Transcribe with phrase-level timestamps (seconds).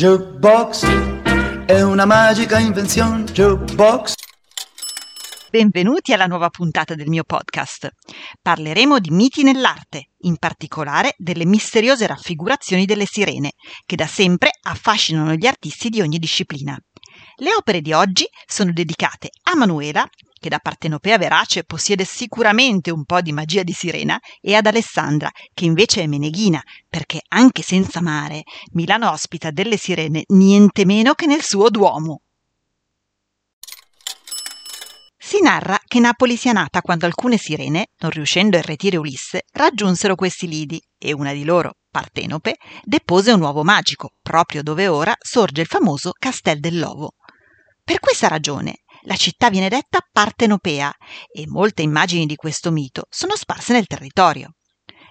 [0.00, 0.86] Jukebox
[1.66, 3.24] è una magica invenzione.
[3.24, 4.14] Jukebox.
[5.50, 7.90] Benvenuti alla nuova puntata del mio podcast.
[8.40, 13.52] Parleremo di miti nell'arte, in particolare delle misteriose raffigurazioni delle sirene,
[13.84, 16.78] che da sempre affascinano gli artisti di ogni disciplina.
[17.36, 20.08] Le opere di oggi sono dedicate a Manuela,
[20.40, 25.30] che da partenopea verace possiede sicuramente un po' di magia di sirena, e ad Alessandra,
[25.52, 28.42] che invece è meneghina, perché anche senza mare,
[28.72, 32.22] Milano ospita delle sirene niente meno che nel suo Duomo.
[35.18, 40.14] Si narra che Napoli sia nata quando alcune sirene, non riuscendo a irretire Ulisse, raggiunsero
[40.14, 45.60] questi lidi e una di loro, Partenope, depose un uovo magico, proprio dove ora sorge
[45.60, 47.12] il famoso Castel dell'Ovo.
[47.84, 50.94] Per questa ragione la città viene detta Partenopea
[51.32, 54.54] e molte immagini di questo mito sono sparse nel territorio.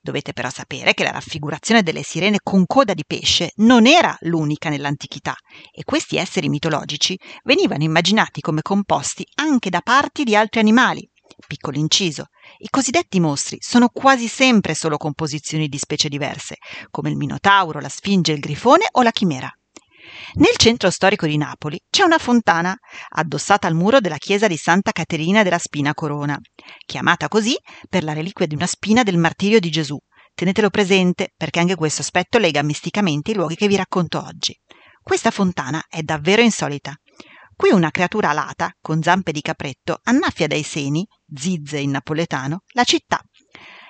[0.00, 4.68] Dovete però sapere che la raffigurazione delle sirene con coda di pesce non era l'unica
[4.68, 5.34] nell'antichità
[5.72, 11.08] e questi esseri mitologici venivano immaginati come composti anche da parti di altri animali.
[11.46, 12.26] Piccolo inciso,
[12.58, 16.56] i cosiddetti mostri sono quasi sempre solo composizioni di specie diverse,
[16.90, 19.50] come il minotauro, la sfinge, il grifone o la chimera.
[20.34, 22.76] Nel centro storico di Napoli c'è una fontana
[23.10, 26.38] addossata al muro della chiesa di Santa Caterina della Spina Corona,
[26.84, 27.56] chiamata così
[27.88, 29.98] per la reliquia di una spina del martirio di Gesù.
[30.34, 34.58] Tenetelo presente perché anche questo aspetto lega misticamente i luoghi che vi racconto oggi.
[35.02, 36.94] Questa fontana è davvero insolita.
[37.54, 42.82] Qui una creatura alata, con zampe di capretto, annaffia dai seni, zizze in napoletano, la
[42.82, 43.20] città.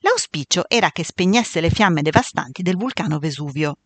[0.00, 3.78] L'auspicio era che spegnesse le fiamme devastanti del vulcano Vesuvio.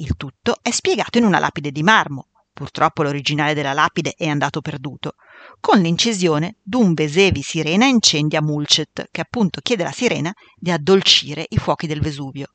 [0.00, 4.60] Il tutto è spiegato in una lapide di marmo, purtroppo l'originale della lapide è andato
[4.60, 5.16] perduto,
[5.58, 11.58] con l'incisione d'un Vesevi sirena incendia Mulcet, che appunto chiede alla sirena di addolcire i
[11.58, 12.46] fuochi del Vesuvio.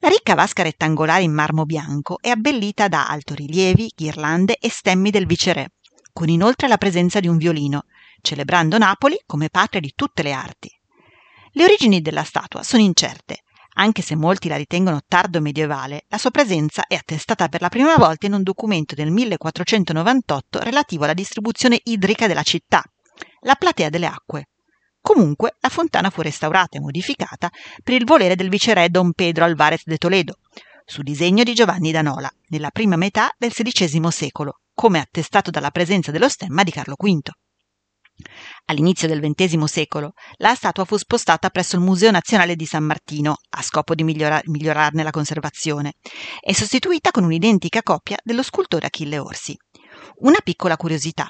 [0.00, 5.24] La ricca vasca rettangolare in marmo bianco è abbellita da altorilievi, ghirlande e stemmi del
[5.24, 5.72] viceré,
[6.12, 7.84] con inoltre la presenza di un violino,
[8.20, 10.70] celebrando Napoli come patria di tutte le arti.
[11.52, 13.44] Le origini della statua sono incerte,
[13.74, 17.96] anche se molti la ritengono tardo medievale, la sua presenza è attestata per la prima
[17.96, 22.82] volta in un documento del 1498 relativo alla distribuzione idrica della città,
[23.40, 24.48] la platea delle acque.
[25.00, 27.50] Comunque, la fontana fu restaurata e modificata
[27.82, 30.34] per il volere del viceré Don Pedro Alvarez de Toledo,
[30.84, 35.70] su disegno di Giovanni da Nola, nella prima metà del XVI secolo, come attestato dalla
[35.70, 37.18] presenza dello stemma di Carlo V.
[38.66, 43.36] All'inizio del XX secolo la statua fu spostata presso il Museo Nazionale di San Martino
[43.50, 45.94] a scopo di migliora- migliorarne la conservazione
[46.40, 49.56] e sostituita con un'identica copia dello scultore Achille Orsi.
[50.18, 51.28] Una piccola curiosità.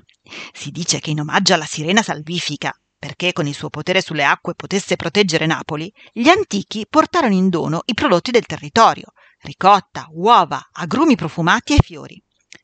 [0.53, 4.55] Si dice che in omaggio alla sirena salvifica, perché con il suo potere sulle acque
[4.55, 11.17] potesse proteggere Napoli, gli antichi portarono in dono i prodotti del territorio, ricotta, uova, agrumi
[11.17, 12.23] profumati e fiori.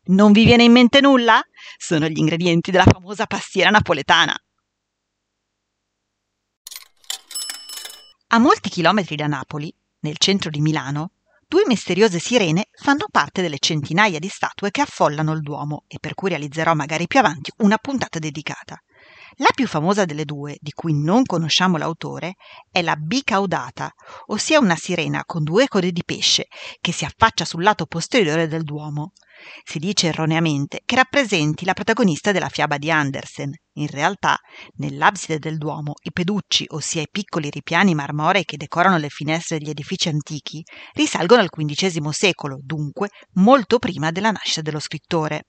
[0.08, 1.42] Non vi viene in mente nulla?
[1.76, 4.38] Sono gli ingredienti della famosa pastiera napoletana.
[8.28, 11.10] A molti chilometri da Napoli, nel centro di Milano,
[11.48, 16.14] due misteriose sirene fanno parte delle centinaia di statue che affollano il Duomo e per
[16.14, 18.80] cui realizzerò magari più avanti una puntata dedicata.
[19.38, 22.36] La più famosa delle due, di cui non conosciamo l'autore,
[22.70, 23.92] è la bicaudata,
[24.26, 26.46] ossia una sirena con due code di pesce
[26.80, 29.12] che si affaccia sul lato posteriore del Duomo.
[29.64, 33.52] Si dice erroneamente che rappresenti la protagonista della fiaba di Andersen.
[33.74, 34.38] In realtà,
[34.76, 39.70] nell'abside del Duomo, i peducci, ossia i piccoli ripiani marmorei che decorano le finestre degli
[39.70, 40.62] edifici antichi,
[40.94, 45.48] risalgono al XV secolo, dunque molto prima della nascita dello scrittore.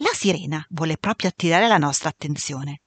[0.00, 2.80] La sirena vuole proprio attirare la nostra attenzione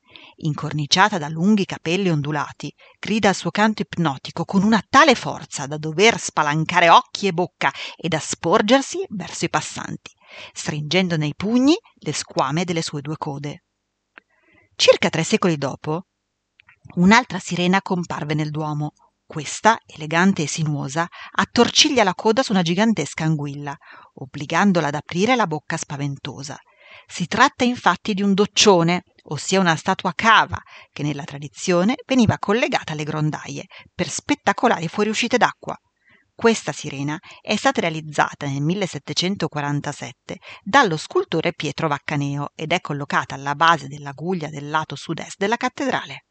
[0.45, 5.77] incorniciata da lunghi capelli ondulati, grida al suo canto ipnotico con una tale forza da
[5.77, 10.11] dover spalancare occhi e bocca e da sporgersi verso i passanti,
[10.53, 13.63] stringendo nei pugni le squame delle sue due code.
[14.75, 16.05] Circa tre secoli dopo,
[16.95, 18.93] un'altra sirena comparve nel Duomo.
[19.31, 23.73] Questa, elegante e sinuosa, attorciglia la coda su una gigantesca anguilla,
[24.15, 26.59] obbligandola ad aprire la bocca spaventosa.
[27.07, 30.61] Si tratta infatti di un doccione, ossia una statua cava
[30.91, 35.77] che nella tradizione veniva collegata alle grondaie per spettacolari fuoriuscite d'acqua.
[36.33, 43.53] Questa sirena è stata realizzata nel 1747 dallo scultore Pietro Vaccaneo ed è collocata alla
[43.53, 46.25] base della guglia del lato sud-est della cattedrale.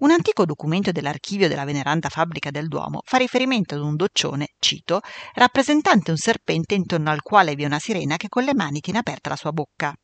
[0.00, 5.00] Un antico documento dell'archivio della veneranda fabbrica del Duomo fa riferimento ad un doccione, cito,
[5.34, 9.00] rappresentante un serpente intorno al quale vi è una sirena che con le mani tiene
[9.00, 9.94] aperta la sua bocca.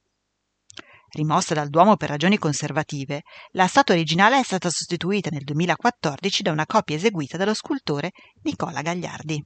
[1.12, 3.22] Rimossa dal Duomo per ragioni conservative,
[3.52, 8.10] la statua originale è stata sostituita nel 2014 da una copia eseguita dallo scultore
[8.42, 9.42] Nicola Gagliardi.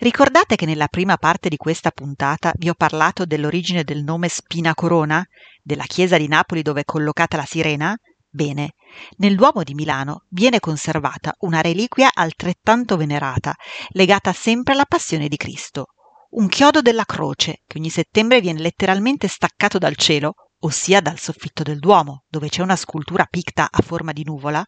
[0.00, 4.74] Ricordate che nella prima parte di questa puntata vi ho parlato dell'origine del nome Spina
[4.74, 5.24] Corona,
[5.62, 7.96] della chiesa di Napoli dove è collocata la sirena?
[8.34, 8.72] Bene,
[9.18, 13.54] nel Duomo di Milano viene conservata una reliquia altrettanto venerata,
[13.90, 15.90] legata sempre alla passione di Cristo.
[16.30, 21.62] Un chiodo della croce, che ogni settembre viene letteralmente staccato dal cielo, ossia dal soffitto
[21.62, 24.66] del Duomo, dove c'è una scultura picta a forma di nuvola,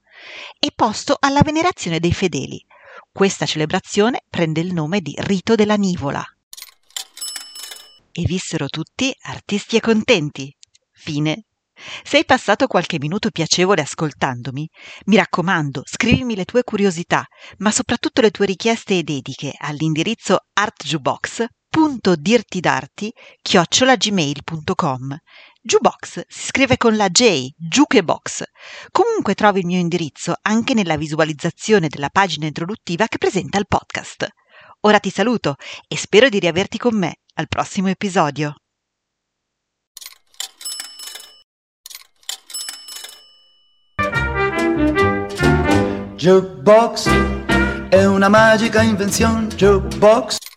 [0.60, 2.64] e posto alla venerazione dei fedeli.
[3.10, 6.24] Questa celebrazione prende il nome di Rito della Nivola.
[8.12, 10.56] E vissero tutti artisti e contenti.
[10.92, 11.46] Fine.
[12.02, 14.68] Se hai passato qualche minuto piacevole ascoltandomi,
[15.06, 17.24] mi raccomando, scrivimi le tue curiosità,
[17.58, 23.12] ma soprattutto le tue richieste e dediche all'indirizzo artjubox.dirtidarti
[23.42, 25.18] chiocciolagmail.com.
[25.66, 28.44] Jukebox si scrive con la J, Jukebox.
[28.92, 34.28] Comunque trovi il mio indirizzo anche nella visualizzazione della pagina introduttiva che presenta il podcast.
[34.82, 35.56] Ora ti saluto
[35.88, 38.54] e spero di riaverti con me al prossimo episodio.
[46.26, 47.08] Jukebox
[47.88, 49.46] è una magica invenzione.
[49.54, 50.38] Jukebox